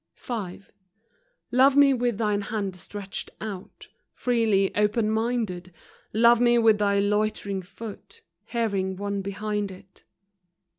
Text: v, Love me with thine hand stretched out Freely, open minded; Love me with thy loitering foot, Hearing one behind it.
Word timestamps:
v, 0.15 0.63
Love 1.51 1.75
me 1.75 1.93
with 1.93 2.17
thine 2.17 2.41
hand 2.41 2.75
stretched 2.75 3.29
out 3.39 3.87
Freely, 4.15 4.73
open 4.75 5.11
minded; 5.11 5.71
Love 6.11 6.41
me 6.41 6.57
with 6.57 6.79
thy 6.79 6.97
loitering 6.97 7.61
foot, 7.61 8.23
Hearing 8.45 8.95
one 8.95 9.21
behind 9.21 9.69
it. 9.69 10.03